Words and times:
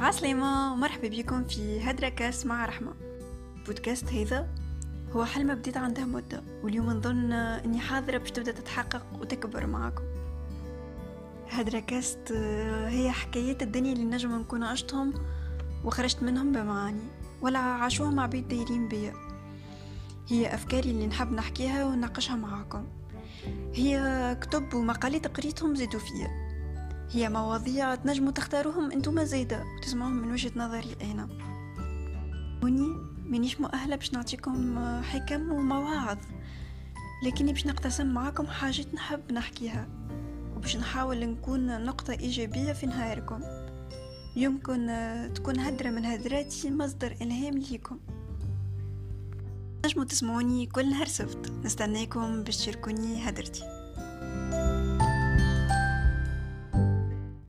عسلامة 0.00 0.74
مرحبا 0.76 1.08
بكم 1.08 1.44
في 1.44 1.80
هدرة 1.80 2.08
كاس 2.08 2.46
مع 2.46 2.66
رحمة. 2.66 2.94
بودكاست 3.66 4.12
هذا 4.12 4.48
هو 5.12 5.24
حلم 5.24 5.54
بديت 5.54 5.76
عندها 5.76 6.04
مدة 6.04 6.42
واليوم 6.62 6.90
نظن 6.90 7.32
إني 7.32 7.80
حاضرة 7.80 8.18
باش 8.18 8.30
تبدأ 8.30 8.52
تتحقق 8.52 9.06
وتكبر 9.20 9.66
معاكم. 9.66 10.02
هدرة 11.50 11.78
كاست 11.78 12.32
هي 12.86 13.10
حكايات 13.10 13.62
الدنيا 13.62 13.92
اللي 13.92 14.04
نجم 14.04 14.38
نكون 14.38 14.62
عشتهم 14.62 15.12
وخرجت 15.84 16.22
منهم 16.22 16.52
بمعاني 16.52 17.08
ولا 17.42 17.58
عاشوها 17.58 18.10
مع 18.10 18.26
بيت 18.26 18.44
دايرين 18.44 18.88
بيا. 18.88 19.14
هي 20.28 20.54
أفكاري 20.54 20.90
اللي 20.90 21.06
نحب 21.06 21.32
نحكيها 21.32 21.84
ونناقشها 21.84 22.36
معاكم. 22.36 22.86
هي 23.74 24.36
كتب 24.40 24.74
ومقالات 24.74 25.26
قريتهم 25.26 25.74
زيدوا 25.74 26.00
فيا. 26.00 26.49
هي 27.12 27.28
مواضيع 27.28 27.94
تنجموا 27.94 28.32
تختاروهم 28.32 28.92
أنتم 28.92 29.24
زايدة 29.24 29.64
وتسمعوهم 29.76 30.12
من 30.12 30.32
وجهة 30.32 30.52
نظري 30.56 30.96
أنا. 31.02 31.28
وني 32.62 32.88
مانيش 33.26 33.60
مؤهلة 33.60 33.96
باش 33.96 34.12
نعطيكم 34.12 34.78
حكم 35.02 35.52
ومواعظ 35.52 36.18
لكني 37.26 37.52
باش 37.52 37.66
نقتسم 37.66 38.06
معاكم 38.06 38.46
حاجات 38.46 38.94
نحب 38.94 39.32
نحكيها 39.32 39.88
وباش 40.56 40.76
نحاول 40.76 41.30
نكون 41.30 41.84
نقطة 41.84 42.12
إيجابية 42.12 42.72
في 42.72 42.86
نهاركم 42.86 43.40
يمكن 44.36 44.86
تكون 45.34 45.60
هدرة 45.60 45.90
من 45.90 46.04
هدراتي 46.04 46.70
مصدر 46.70 47.16
إلهام 47.22 47.58
ليكم. 47.58 47.98
نجموا 49.86 50.04
تسمعوني 50.04 50.66
كل 50.66 50.90
نهار 50.90 51.06
سبت 51.06 51.52
نستناكم 51.64 52.42
باش 52.42 52.56
تشاركوني 52.56 53.28
هدرتي. 53.28 53.79